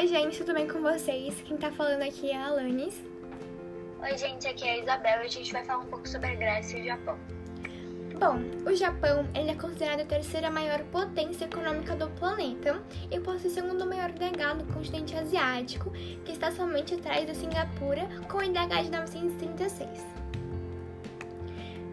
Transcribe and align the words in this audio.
Oi, 0.00 0.06
gente, 0.06 0.38
tudo 0.38 0.54
bem 0.54 0.66
com 0.66 0.80
vocês? 0.80 1.42
Quem 1.42 1.58
tá 1.58 1.70
falando 1.70 2.00
aqui 2.00 2.30
é 2.30 2.34
a 2.34 2.46
Alanis. 2.46 3.04
Oi, 4.00 4.16
gente, 4.16 4.48
aqui 4.48 4.66
é 4.66 4.72
a 4.72 4.78
Isabel 4.78 5.20
e 5.20 5.26
a 5.26 5.28
gente 5.28 5.52
vai 5.52 5.62
falar 5.62 5.80
um 5.80 5.88
pouco 5.88 6.08
sobre 6.08 6.30
a 6.30 6.34
Grécia 6.36 6.78
e 6.78 6.80
o 6.80 6.84
Japão. 6.86 7.18
Bom, 8.18 8.38
o 8.66 8.74
Japão 8.74 9.28
ele 9.34 9.50
é 9.50 9.54
considerado 9.54 10.00
a 10.00 10.04
terceira 10.06 10.50
maior 10.50 10.82
potência 10.84 11.44
econômica 11.44 11.94
do 11.94 12.08
planeta 12.12 12.82
e 13.10 13.20
possui 13.20 13.50
o 13.50 13.52
segundo 13.52 13.86
maior 13.86 14.10
DH 14.12 14.64
do 14.64 14.72
continente 14.72 15.14
asiático, 15.14 15.90
que 16.24 16.32
está 16.32 16.50
somente 16.50 16.94
atrás 16.94 17.26
da 17.26 17.34
Singapura, 17.34 18.08
com 18.26 18.38
o 18.38 18.42
IDH 18.42 18.84
de 18.84 18.90
936. 18.90 20.06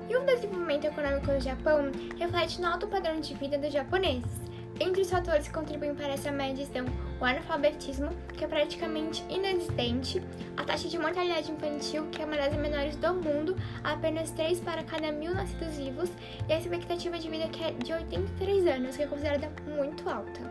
E 0.10 0.16
o 0.16 0.22
desenvolvimento 0.22 0.86
econômico 0.86 1.26
do 1.26 1.42
Japão 1.42 1.92
reflete 2.18 2.62
no 2.62 2.68
alto 2.68 2.88
padrão 2.88 3.20
de 3.20 3.34
vida 3.34 3.58
dos 3.58 3.74
japoneses. 3.74 4.48
Entre 4.80 5.02
os 5.02 5.10
fatores 5.10 5.48
que 5.48 5.54
contribuem 5.54 5.94
para 5.94 6.14
essa 6.14 6.32
média 6.32 6.64
estão 6.64 6.86
o 7.20 7.26
analfabetismo, 7.26 8.10
que 8.38 8.46
é 8.46 8.48
praticamente 8.48 9.24
inexistente, 9.30 10.22
a 10.56 10.64
taxa 10.64 10.88
de 10.88 10.98
mortalidade 10.98 11.52
infantil, 11.52 12.08
que 12.12 12.22
é 12.22 12.26
uma 12.26 12.38
das 12.38 12.56
menores 12.56 12.96
do 12.96 13.14
mundo, 13.14 13.56
apenas 13.84 14.32
3 14.32 14.60
para 14.62 14.84
cada 14.84 15.12
mil 15.12 15.34
nascidos 15.34 15.78
vivos, 15.78 16.10
e 16.48 16.54
a 16.54 16.60
expectativa 16.60 17.18
de 17.18 17.30
vida 17.30 17.48
que 17.50 17.64
é 17.64 17.72
de 17.72 17.94
83 17.94 18.68
anos, 18.68 18.96
que 18.96 19.04
é 19.04 19.08
considerada 19.08 19.52
muito 19.66 20.08
alta. 20.10 20.42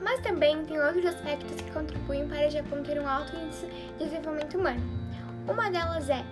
Mas 0.00 0.20
também 0.20 0.64
tem 0.64 0.80
outros 0.80 1.06
aspectos 1.06 1.60
que 1.60 1.70
contribuem 1.70 2.28
para 2.28 2.48
o 2.48 2.50
Japão 2.50 2.82
ter 2.82 3.00
um 3.00 3.08
alto 3.08 3.36
índice 3.36 3.66
de 3.98 4.04
desenvolvimento 4.04 4.58
humano. 4.58 4.82
Uma 5.48 5.70
delas 5.70 6.10
é 6.10 6.24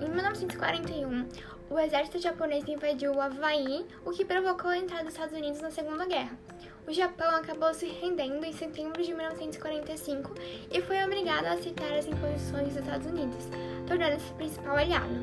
em 0.00 0.08
1941, 0.08 1.28
o 1.70 1.78
exército 1.78 2.18
japonês 2.18 2.66
invadiu 2.66 3.12
o 3.12 3.20
Havaí, 3.20 3.84
o 4.04 4.10
que 4.10 4.24
provocou 4.24 4.70
a 4.70 4.78
entrada 4.78 5.04
dos 5.04 5.12
Estados 5.12 5.36
Unidos 5.36 5.60
na 5.60 5.70
Segunda 5.70 6.06
Guerra. 6.06 6.38
O 6.88 6.92
Japão 6.92 7.36
acabou 7.36 7.74
se 7.74 7.84
rendendo 7.84 8.42
em 8.46 8.52
setembro 8.54 9.02
de 9.02 9.12
1945 9.12 10.32
e 10.70 10.80
foi 10.80 11.04
obrigado 11.04 11.44
a 11.44 11.52
aceitar 11.52 11.92
as 11.92 12.06
imposições 12.06 12.68
dos 12.68 12.76
Estados 12.78 13.06
Unidos, 13.06 13.46
tornando-se 13.86 14.32
principal 14.32 14.74
aliado. 14.74 15.14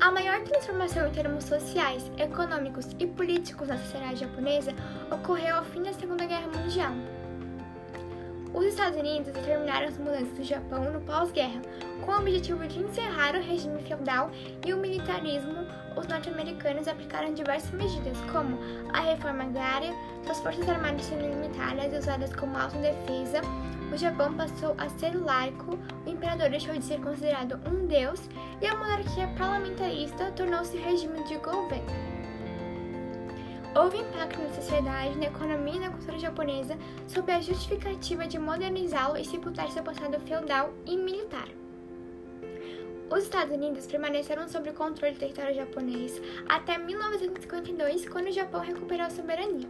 A 0.00 0.10
maior 0.10 0.42
transformação 0.42 1.06
em 1.06 1.12
termos 1.12 1.44
sociais, 1.44 2.02
econômicos 2.18 2.88
e 2.98 3.06
políticos 3.06 3.68
na 3.68 3.78
sociedade 3.78 4.16
japonesa 4.16 4.72
ocorreu 5.08 5.54
ao 5.54 5.64
fim 5.66 5.84
da 5.84 5.92
Segunda 5.92 6.26
Guerra 6.26 6.48
Mundial. 6.48 6.90
Os 8.54 8.66
Estados 8.66 8.98
Unidos 8.98 9.32
determinaram 9.32 9.88
as 9.88 9.96
mudanças 9.96 10.36
do 10.36 10.44
Japão 10.44 10.84
no 10.92 11.00
pós-guerra, 11.00 11.62
com 12.04 12.12
o 12.12 12.18
objetivo 12.18 12.66
de 12.66 12.80
encerrar 12.80 13.34
o 13.34 13.40
regime 13.40 13.80
feudal 13.82 14.30
e 14.66 14.74
o 14.74 14.76
militarismo. 14.76 15.66
Os 15.96 16.06
norte-americanos 16.06 16.86
aplicaram 16.86 17.32
diversas 17.32 17.70
medidas, 17.70 18.18
como 18.30 18.58
a 18.92 19.00
reforma 19.00 19.44
agrária, 19.44 19.94
suas 20.24 20.40
forças 20.40 20.68
armadas 20.68 21.04
sendo 21.06 21.22
limitadas 21.22 21.92
e 21.92 21.96
usadas 21.96 22.36
como 22.36 22.58
autodefesa. 22.58 23.40
O 23.90 23.96
Japão 23.96 24.34
passou 24.34 24.74
a 24.76 24.88
ser 24.90 25.14
laico, 25.14 25.78
o 26.04 26.08
imperador 26.08 26.50
deixou 26.50 26.74
de 26.74 26.84
ser 26.84 27.00
considerado 27.00 27.58
um 27.66 27.86
deus 27.86 28.20
e 28.60 28.66
a 28.66 28.76
monarquia 28.76 29.28
parlamentarista 29.38 30.30
tornou-se 30.32 30.76
regime 30.76 31.24
de 31.24 31.36
governo. 31.38 32.11
Houve 33.74 33.96
impacto 33.96 34.38
na 34.38 34.50
sociedade, 34.50 35.16
na 35.16 35.26
economia 35.26 35.76
e 35.76 35.80
na 35.80 35.90
cultura 35.90 36.18
japonesa 36.18 36.76
sob 37.08 37.32
a 37.32 37.40
justificativa 37.40 38.26
de 38.26 38.38
modernizá-lo 38.38 39.16
e 39.16 39.24
sepultar 39.24 39.70
seu 39.70 39.82
passado 39.82 40.20
feudal 40.20 40.74
e 40.84 40.94
militar. 40.94 41.48
Os 43.10 43.24
Estados 43.24 43.54
Unidos 43.54 43.86
permaneceram 43.86 44.46
sob 44.46 44.68
o 44.68 44.74
controle 44.74 45.14
do 45.14 45.20
território 45.20 45.54
japonês 45.54 46.20
até 46.46 46.76
1952, 46.76 48.08
quando 48.10 48.28
o 48.28 48.32
Japão 48.32 48.60
recuperou 48.60 49.06
a 49.06 49.10
soberania. 49.10 49.68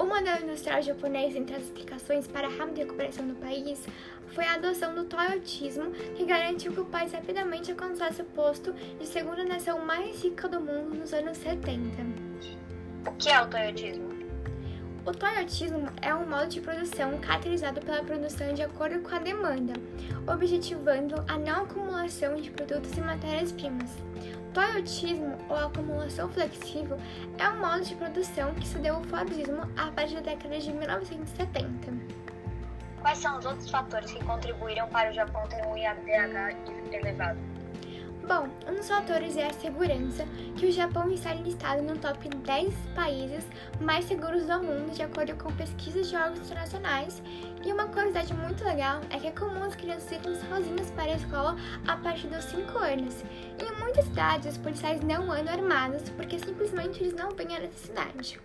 O 0.00 0.04
modelo 0.04 0.42
industrial 0.44 0.82
japonês, 0.82 1.36
entre 1.36 1.54
as 1.54 1.62
explicações 1.62 2.26
para 2.26 2.48
a 2.48 2.50
rápida 2.50 2.80
recuperação 2.80 3.28
do 3.28 3.34
país, 3.34 3.86
foi 4.28 4.44
a 4.44 4.54
adoção 4.54 4.94
do 4.94 5.04
toyotismo, 5.04 5.92
que 6.16 6.24
garantiu 6.24 6.72
que 6.72 6.80
o 6.80 6.86
país 6.86 7.12
rapidamente 7.12 7.70
alcançasse 7.70 8.22
o 8.22 8.24
posto 8.24 8.72
de 8.72 9.06
segunda 9.06 9.44
nação 9.44 9.78
mais 9.84 10.24
rica 10.24 10.48
do 10.48 10.60
mundo 10.60 10.98
nos 10.98 11.12
anos 11.12 11.38
70. 11.38 12.19
O 13.20 13.22
que 13.22 13.28
é 13.28 13.42
o 13.42 13.46
toyotismo? 13.48 14.08
O 15.04 15.12
toyotismo 15.12 15.90
é 16.00 16.14
um 16.14 16.26
modo 16.26 16.46
de 16.48 16.58
produção 16.58 17.18
caracterizado 17.18 17.78
pela 17.78 18.02
produção 18.02 18.54
de 18.54 18.62
acordo 18.62 18.98
com 19.00 19.14
a 19.14 19.18
demanda, 19.18 19.74
objetivando 20.26 21.22
a 21.28 21.36
não 21.36 21.64
acumulação 21.64 22.36
de 22.36 22.50
produtos 22.50 22.96
e 22.96 23.00
matérias-primas. 23.02 23.90
Toyotismo, 24.54 25.36
ou 25.50 25.56
acumulação 25.56 26.30
flexível, 26.30 26.98
é 27.36 27.46
um 27.50 27.58
modo 27.58 27.84
de 27.84 27.94
produção 27.94 28.54
que 28.54 28.66
se 28.66 28.78
deu 28.78 28.94
ao 28.94 29.04
Fordismo 29.04 29.70
a 29.76 29.90
partir 29.90 30.14
da 30.14 30.22
década 30.22 30.58
de 30.58 30.72
1970. 30.72 31.92
Quais 33.02 33.18
são 33.18 33.38
os 33.38 33.44
outros 33.44 33.68
fatores 33.68 34.10
que 34.12 34.24
contribuíram 34.24 34.88
para 34.88 35.10
o 35.10 35.12
Japão 35.12 35.46
ter 35.46 35.62
um 35.66 35.76
IADH 35.76 36.56
elevado? 36.90 37.49
Bom, 38.30 38.48
um 38.68 38.76
dos 38.76 38.86
fatores 38.86 39.36
é 39.36 39.48
a 39.48 39.52
segurança, 39.52 40.24
que 40.56 40.66
o 40.66 40.70
Japão 40.70 41.10
está 41.10 41.34
listado 41.34 41.82
no 41.82 41.98
top 41.98 42.28
10 42.28 42.72
países 42.94 43.44
mais 43.80 44.04
seguros 44.04 44.46
do 44.46 44.62
mundo, 44.62 44.94
de 44.94 45.02
acordo 45.02 45.34
com 45.34 45.52
pesquisas 45.56 46.08
de 46.08 46.14
órgãos 46.14 46.38
internacionais. 46.38 47.20
E 47.66 47.72
uma 47.72 47.88
curiosidade 47.88 48.32
muito 48.32 48.62
legal 48.62 49.00
é 49.10 49.18
que 49.18 49.26
é 49.26 49.32
comum 49.32 49.64
as 49.64 49.74
crianças 49.74 50.12
irem 50.12 50.36
sozinhas 50.36 50.92
para 50.92 51.10
a 51.10 51.16
escola 51.16 51.56
a 51.88 51.96
partir 51.96 52.28
dos 52.28 52.44
5 52.44 52.78
anos. 52.78 53.24
E 53.58 53.64
em 53.64 53.80
muitas 53.80 54.04
cidades, 54.04 54.52
os 54.52 54.58
policiais 54.58 55.00
não 55.00 55.32
andam 55.32 55.52
armados 55.52 56.08
porque 56.10 56.38
simplesmente 56.38 57.02
eles 57.02 57.14
não 57.14 57.30
veem 57.30 57.56
a 57.56 57.58
necessidade. 57.58 58.40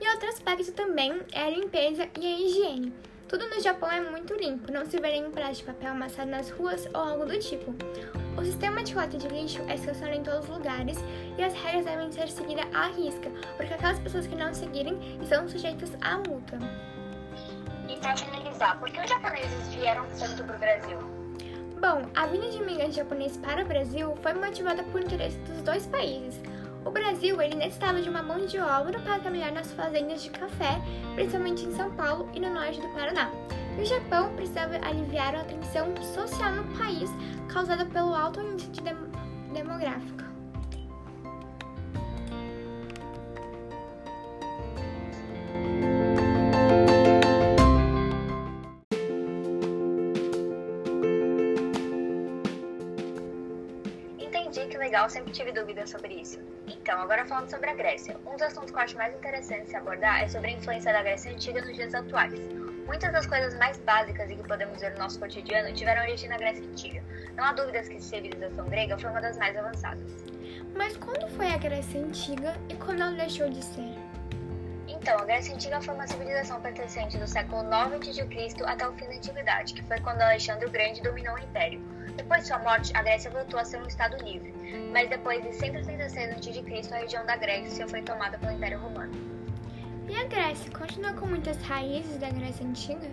E 0.00 0.08
outro 0.08 0.30
aspecto 0.30 0.72
também 0.72 1.20
é 1.32 1.42
a 1.42 1.50
limpeza 1.50 2.08
e 2.18 2.26
a 2.26 2.40
higiene. 2.40 3.09
Tudo 3.30 3.48
no 3.48 3.60
Japão 3.60 3.88
é 3.88 4.00
muito 4.00 4.34
limpo, 4.34 4.72
não 4.72 4.84
se 4.84 4.98
vê 4.98 5.12
nenhum 5.12 5.30
prato 5.30 5.54
de 5.54 5.62
papel 5.62 5.92
amassado 5.92 6.28
nas 6.28 6.50
ruas 6.50 6.88
ou 6.92 7.00
algo 7.00 7.24
do 7.24 7.38
tipo. 7.38 7.72
O 8.36 8.44
sistema 8.44 8.82
de 8.82 8.92
coleta 8.92 9.16
de 9.16 9.28
lixo 9.28 9.62
é 9.68 9.76
estacionado 9.76 10.18
em 10.18 10.22
todos 10.24 10.48
os 10.48 10.48
lugares 10.48 10.98
e 11.38 11.44
as 11.44 11.54
regras 11.54 11.84
devem 11.84 12.10
ser 12.10 12.28
seguidas 12.28 12.66
à 12.74 12.88
risca, 12.88 13.30
porque 13.56 13.72
aquelas 13.72 14.00
pessoas 14.00 14.26
que 14.26 14.34
não 14.34 14.52
seguirem 14.52 14.98
estão 15.22 15.48
sujeitas 15.48 15.92
à 16.00 16.16
multa. 16.16 16.58
E 17.88 17.96
para 17.98 18.16
finalizar, 18.16 18.80
por 18.80 18.90
que 18.90 19.00
os 19.00 19.08
japoneses 19.08 19.74
vieram 19.74 20.04
tanto 20.18 20.42
para 20.42 20.56
o 20.56 20.58
Brasil? 20.58 20.98
Bom, 21.80 22.10
a 22.16 22.26
vinda 22.26 22.50
de 22.50 22.56
imigrantes 22.56 22.96
japoneses 22.96 23.36
para 23.36 23.62
o 23.62 23.64
Brasil 23.64 24.12
foi 24.24 24.32
motivada 24.32 24.82
por 24.82 25.00
interesse 25.00 25.38
dos 25.38 25.62
dois 25.62 25.86
países. 25.86 26.42
O 26.84 26.90
Brasil 26.90 27.40
ele 27.42 27.56
necessitava 27.56 28.00
de 28.00 28.08
uma 28.08 28.22
mão 28.22 28.46
de 28.46 28.58
obra 28.58 28.98
para 29.00 29.18
trabalhar 29.18 29.52
nas 29.52 29.70
fazendas 29.72 30.22
de 30.22 30.30
café, 30.30 30.80
principalmente 31.14 31.64
em 31.64 31.72
São 31.72 31.90
Paulo 31.94 32.28
e 32.34 32.40
no 32.40 32.52
norte 32.52 32.80
do 32.80 32.88
Paraná. 32.88 33.30
E 33.78 33.82
o 33.82 33.84
Japão 33.84 34.34
precisava 34.34 34.76
aliviar 34.84 35.34
a 35.34 35.44
tensão 35.44 35.94
social 36.14 36.52
no 36.52 36.78
país 36.78 37.10
causada 37.48 37.84
pelo 37.84 38.14
alto 38.14 38.40
índice 38.40 38.70
de 38.70 38.80
dem 38.80 38.96
demográfico. 39.52 40.24
Entendi, 54.18 54.66
que 54.66 54.78
legal, 54.78 55.08
sempre 55.10 55.32
tive 55.32 55.52
dúvidas 55.52 55.90
sobre 55.90 56.14
isso. 56.14 56.38
Então, 56.82 56.98
agora 57.02 57.26
falando 57.26 57.50
sobre 57.50 57.68
a 57.68 57.74
Grécia. 57.74 58.16
Um 58.26 58.32
dos 58.32 58.42
assuntos 58.42 58.70
que 58.70 58.76
eu 58.76 58.80
acho 58.80 58.96
mais 58.96 59.14
interessante 59.14 59.68
se 59.68 59.76
abordar 59.76 60.22
é 60.22 60.28
sobre 60.28 60.48
a 60.48 60.52
influência 60.52 60.92
da 60.92 61.02
Grécia 61.02 61.30
Antiga 61.30 61.60
nos 61.60 61.76
dias 61.76 61.94
atuais. 61.94 62.32
Muitas 62.86 63.12
das 63.12 63.26
coisas 63.26 63.54
mais 63.58 63.78
básicas 63.78 64.30
e 64.30 64.34
que 64.34 64.42
podemos 64.48 64.80
ver 64.80 64.92
no 64.92 64.98
nosso 64.98 65.20
cotidiano 65.20 65.72
tiveram 65.74 66.02
origem 66.02 66.28
na 66.28 66.38
Grécia 66.38 66.64
Antiga. 66.64 67.02
Não 67.36 67.44
há 67.44 67.52
dúvidas 67.52 67.86
que 67.86 67.98
a 67.98 68.00
civilização 68.00 68.66
grega 68.66 68.98
foi 68.98 69.10
uma 69.10 69.20
das 69.20 69.36
mais 69.36 69.56
avançadas. 69.56 70.24
Mas 70.74 70.96
quando 70.96 71.28
foi 71.36 71.52
a 71.52 71.58
Grécia 71.58 72.00
Antiga 72.00 72.56
e 72.68 72.74
quando 72.74 73.02
ela 73.02 73.12
deixou 73.12 73.50
de 73.50 73.62
ser? 73.62 74.09
Então, 75.00 75.18
a 75.18 75.24
Grécia 75.24 75.54
Antiga 75.54 75.80
foi 75.80 75.94
uma 75.94 76.06
civilização 76.06 76.60
pertencente 76.60 77.16
do 77.16 77.26
século 77.26 77.62
9 77.62 77.96
a.C. 77.96 78.54
até 78.66 78.86
o 78.86 78.92
fim 78.92 79.06
da 79.06 79.14
Antiguidade, 79.14 79.72
que 79.72 79.82
foi 79.82 79.98
quando 79.98 80.20
Alexandre 80.20 80.66
o 80.66 80.70
Grande 80.70 81.00
dominou 81.00 81.36
o 81.36 81.38
Império. 81.38 81.80
Depois 82.16 82.42
de 82.42 82.48
sua 82.48 82.58
morte, 82.58 82.92
a 82.94 83.02
Grécia 83.02 83.30
voltou 83.30 83.58
a 83.58 83.64
ser 83.64 83.78
um 83.78 83.86
estado 83.86 84.22
livre, 84.22 84.52
mas 84.92 85.08
depois 85.08 85.42
de 85.42 85.54
136 85.54 86.00
a.C., 86.02 86.94
a 86.94 86.98
região 86.98 87.24
da 87.24 87.34
Grécia 87.36 87.88
foi 87.88 88.02
tomada 88.02 88.36
pelo 88.36 88.52
Império 88.52 88.78
Romano. 88.78 89.12
E 90.06 90.14
a 90.14 90.24
Grécia 90.24 90.70
continua 90.70 91.14
com 91.14 91.24
muitas 91.24 91.56
raízes 91.62 92.18
da 92.18 92.28
Grécia 92.28 92.66
Antiga? 92.66 93.08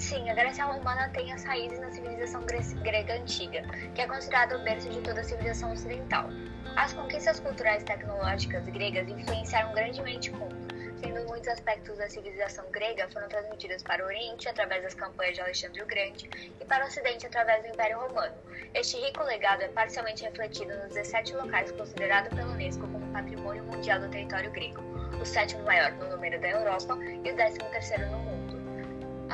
Sim, 0.00 0.30
a 0.30 0.34
Grécia 0.34 0.64
Romana 0.64 1.10
tem 1.10 1.30
as 1.30 1.44
raízes 1.44 1.78
na 1.78 1.92
civilização 1.92 2.42
grega 2.82 3.16
antiga, 3.16 3.62
que 3.94 4.00
é 4.00 4.06
considerada 4.06 4.56
o 4.56 4.64
berço 4.64 4.88
de 4.88 4.98
toda 5.02 5.20
a 5.20 5.24
civilização 5.24 5.72
ocidental. 5.72 6.30
As 6.74 6.94
conquistas 6.94 7.38
culturais 7.38 7.82
e 7.82 7.84
tecnológicas 7.84 8.66
gregas 8.70 9.06
influenciaram 9.06 9.74
grandemente 9.74 10.30
o 10.30 10.36
mundo, 10.38 10.56
sendo 10.98 11.22
muitos 11.28 11.48
aspectos 11.48 11.98
da 11.98 12.08
civilização 12.08 12.64
grega 12.70 13.10
foram 13.10 13.28
transmitidos 13.28 13.82
para 13.82 14.02
o 14.02 14.06
Oriente 14.06 14.48
através 14.48 14.82
das 14.82 14.94
campanhas 14.94 15.34
de 15.34 15.42
Alexandre 15.42 15.82
o 15.82 15.86
Grande 15.86 16.30
e 16.58 16.64
para 16.64 16.86
o 16.86 16.88
Ocidente 16.88 17.26
através 17.26 17.62
do 17.62 17.68
Império 17.68 18.00
Romano. 18.00 18.34
Este 18.72 18.96
rico 18.96 19.22
legado 19.24 19.60
é 19.60 19.68
parcialmente 19.68 20.24
refletido 20.24 20.74
nos 20.78 20.94
17 20.94 21.34
locais 21.34 21.70
considerados 21.72 22.32
pela 22.32 22.50
Unesco 22.50 22.88
como 22.88 23.12
Patrimônio 23.12 23.64
Mundial 23.64 24.00
do 24.00 24.08
Território 24.08 24.50
Grego, 24.50 24.80
o 25.20 25.26
sétimo 25.26 25.62
maior 25.64 25.92
no 25.92 26.08
número 26.08 26.40
da 26.40 26.48
Europa 26.48 26.96
e 27.22 27.30
o 27.30 27.36
décimo 27.36 27.68
terceiro 27.68 28.06
no 28.06 28.18
mundo. 28.18 28.29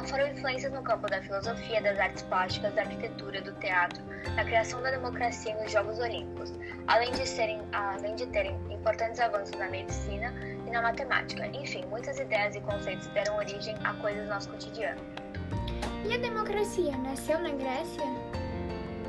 Foram 0.08 0.28
influências 0.28 0.72
no 0.72 0.82
campo 0.82 1.08
da 1.08 1.20
filosofia, 1.20 1.82
das 1.82 1.98
artes 1.98 2.22
plásticas, 2.22 2.72
da 2.74 2.82
arquitetura, 2.82 3.40
do 3.42 3.52
teatro, 3.54 4.00
na 4.36 4.44
criação 4.44 4.80
da 4.80 4.92
democracia 4.92 5.52
e 5.52 5.62
nos 5.62 5.72
Jogos 5.72 5.98
Olímpicos, 5.98 6.54
além 6.86 7.10
de, 7.12 7.26
serem, 7.26 7.60
além 7.72 8.14
de 8.14 8.26
terem 8.26 8.54
importantes 8.70 9.18
avanços 9.18 9.58
na 9.58 9.68
medicina 9.68 10.32
e 10.64 10.70
na 10.70 10.80
matemática. 10.80 11.46
Enfim, 11.48 11.84
muitas 11.86 12.20
ideias 12.20 12.54
e 12.54 12.60
conceitos 12.60 13.08
deram 13.08 13.36
origem 13.36 13.74
a 13.82 13.94
coisas 13.94 14.22
do 14.22 14.28
nosso 14.28 14.48
cotidiano. 14.50 15.00
E 16.04 16.14
a 16.14 16.18
democracia 16.18 16.96
nasceu 16.98 17.40
na 17.40 17.50
Grécia? 17.50 18.04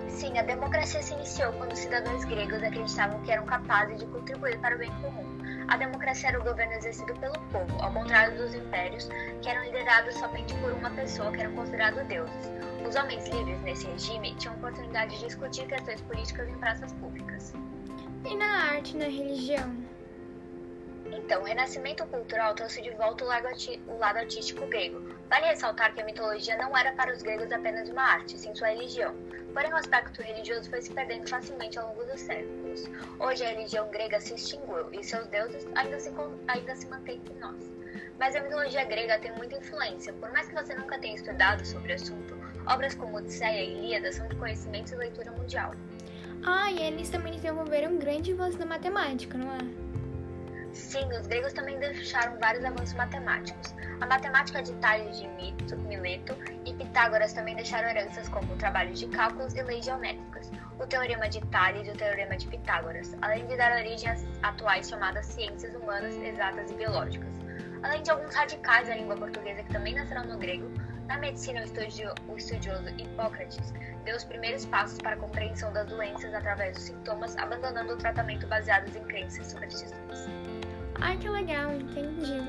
Sim, 0.09 0.35
a 0.39 0.41
democracia 0.41 1.03
se 1.03 1.13
iniciou 1.13 1.53
quando 1.53 1.73
os 1.73 1.79
cidadãos 1.79 2.25
gregos 2.25 2.63
acreditavam 2.63 3.21
que 3.21 3.31
eram 3.31 3.45
capazes 3.45 3.99
de 3.99 4.07
contribuir 4.07 4.57
para 4.59 4.73
o 4.73 4.79
bem 4.79 4.89
comum. 5.01 5.37
A 5.67 5.75
democracia 5.75 6.29
era 6.29 6.39
o 6.39 6.43
governo 6.43 6.73
exercido 6.73 7.13
pelo 7.19 7.37
povo, 7.51 7.81
ao 7.81 7.91
contrário 7.91 8.37
dos 8.37 8.53
impérios, 8.53 9.09
que 9.41 9.49
eram 9.49 9.63
liderados 9.65 10.15
somente 10.15 10.53
por 10.55 10.71
uma 10.71 10.89
pessoa, 10.91 11.31
que 11.31 11.41
eram 11.41 11.53
considerados 11.55 12.05
deuses. 12.07 12.51
Os 12.87 12.95
homens 12.95 13.27
livres 13.27 13.61
nesse 13.61 13.85
regime 13.85 14.33
tinham 14.35 14.55
oportunidade 14.55 15.17
de 15.19 15.25
discutir 15.25 15.67
questões 15.67 15.99
políticas 16.01 16.47
em 16.47 16.57
praças 16.57 16.93
públicas. 16.93 17.53
E 18.23 18.35
na 18.35 18.75
arte 18.75 18.95
e 18.95 18.99
na 18.99 19.05
religião? 19.05 19.75
Então, 21.11 21.41
o 21.41 21.45
renascimento 21.45 22.05
cultural 22.05 22.55
trouxe 22.55 22.81
de 22.81 22.91
volta 22.91 23.25
o 23.25 23.27
lado, 23.27 23.47
o 23.87 23.97
lado 23.97 24.17
artístico 24.17 24.65
grego. 24.67 25.16
Vale 25.29 25.47
ressaltar 25.47 25.93
que 25.93 26.01
a 26.01 26.05
mitologia 26.05 26.57
não 26.57 26.75
era 26.75 26.93
para 26.93 27.11
os 27.11 27.21
gregos 27.21 27.51
apenas 27.51 27.89
uma 27.89 28.01
arte, 28.01 28.37
sim 28.37 28.55
sua 28.55 28.69
religião. 28.69 29.13
Porém, 29.53 29.73
o 29.73 29.75
aspecto 29.75 30.21
religioso 30.21 30.69
foi 30.69 30.81
se 30.81 30.93
perdendo 30.93 31.27
facilmente 31.27 31.77
ao 31.77 31.89
longo 31.89 32.05
dos 32.05 32.21
séculos. 32.21 32.85
Hoje, 33.19 33.43
a 33.43 33.49
religião 33.49 33.89
grega 33.89 34.21
se 34.21 34.35
extinguiu 34.35 34.87
e 34.93 35.03
seus 35.03 35.27
deuses 35.27 35.67
ainda 35.75 35.99
se, 35.99 36.13
ainda 36.47 36.75
se 36.75 36.87
mantêm 36.87 37.17
entre 37.17 37.33
nós. 37.39 37.77
Mas 38.17 38.35
a 38.35 38.41
mitologia 38.41 38.85
grega 38.85 39.19
tem 39.19 39.33
muita 39.33 39.57
influência. 39.57 40.13
Por 40.13 40.31
mais 40.31 40.47
que 40.47 40.55
você 40.55 40.73
nunca 40.73 40.97
tenha 40.97 41.15
estudado 41.15 41.65
sobre 41.65 41.91
o 41.91 41.95
assunto, 41.95 42.37
obras 42.65 42.95
como 42.95 43.17
Odisseia 43.17 43.63
e 43.63 43.77
Ilíada 43.77 44.11
são 44.13 44.27
de 44.27 44.35
conhecimento 44.35 44.93
e 44.93 44.95
leitura 44.95 45.31
mundial. 45.31 45.73
Ah, 46.43 46.71
e 46.71 46.81
eles 46.81 47.09
também 47.09 47.33
desenvolveram 47.33 47.93
um 47.93 47.97
grande 47.97 48.31
avanço 48.31 48.57
na 48.57 48.65
matemática, 48.65 49.37
não 49.37 49.51
é? 49.51 49.86
Sim, 50.77 51.09
os 51.11 51.25
gregos 51.25 51.53
também 51.53 51.77
deixaram 51.79 52.37
vários 52.39 52.63
avanços 52.63 52.93
matemáticos. 52.93 53.73
A 53.99 54.05
matemática 54.05 54.61
de 54.61 54.73
Tales 54.75 55.19
de 55.19 55.27
Mileto 55.75 56.37
e 56.65 56.73
Pitágoras 56.73 57.33
também 57.33 57.55
deixaram 57.55 57.89
heranças 57.89 58.29
como 58.29 58.55
trabalhos 58.57 58.99
de 58.99 59.07
cálculos 59.07 59.55
e 59.55 59.63
leis 59.63 59.83
geométricas, 59.83 60.51
o 60.79 60.85
teorema 60.85 61.27
de 61.27 61.41
Tales 61.47 61.87
e 61.87 61.91
o 61.91 61.97
teorema 61.97 62.37
de 62.37 62.47
Pitágoras, 62.47 63.17
além 63.21 63.45
de 63.47 63.57
dar 63.57 63.71
origem 63.71 64.09
às 64.09 64.23
atuais 64.43 64.87
chamadas 64.87 65.25
ciências 65.25 65.73
humanas, 65.73 66.15
exatas 66.15 66.69
e 66.69 66.75
biológicas. 66.75 67.35
Além 67.81 68.03
de 68.03 68.11
alguns 68.11 68.33
radicais 68.33 68.87
da 68.87 68.95
língua 68.95 69.17
portuguesa 69.17 69.63
que 69.63 69.73
também 69.73 69.95
nasceram 69.95 70.25
no 70.25 70.37
grego, 70.37 70.71
na 71.07 71.17
medicina, 71.17 71.61
o 71.61 72.37
estudioso 72.37 72.89
Hipócrates 72.97 73.73
deu 74.03 74.15
os 74.15 74.23
primeiros 74.23 74.65
passos 74.65 74.99
para 74.99 75.15
a 75.15 75.17
compreensão 75.17 75.73
das 75.73 75.87
doenças 75.87 76.33
através 76.33 76.75
dos 76.75 76.83
sintomas, 76.83 77.35
abandonando 77.37 77.93
o 77.93 77.97
tratamento 77.97 78.45
baseado 78.47 78.87
em 78.95 79.03
crenças 79.05 79.47
superstições. 79.47 80.27
Ai, 80.99 81.17
que 81.17 81.29
legal, 81.29 81.71
entendi. 81.73 82.41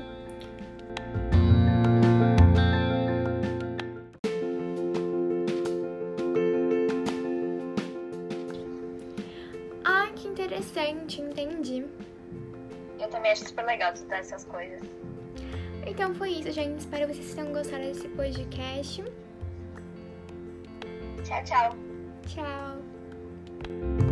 Ai, 9.83 10.11
que 10.13 10.27
interessante, 10.27 11.21
entendi. 11.21 11.85
Eu 12.99 13.07
também 13.09 13.31
acho 13.31 13.45
super 13.45 13.65
legal 13.65 13.93
estudar 13.93 14.17
essas 14.17 14.43
coisas. 14.45 14.81
Então 15.85 16.13
foi 16.15 16.31
isso, 16.31 16.51
gente. 16.51 16.79
Espero 16.79 17.07
que 17.07 17.15
vocês 17.15 17.33
tenham 17.33 17.51
gostado 17.51 17.83
desse 17.83 18.07
podcast. 18.09 19.03
Tchau, 21.23 21.43
tchau. 21.43 21.75
Tchau. 22.27 24.08